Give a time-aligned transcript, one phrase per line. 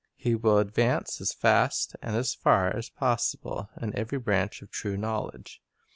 [0.15, 4.97] He will advance as fast and as far as possible in every branch of true
[4.97, 5.61] knowledge.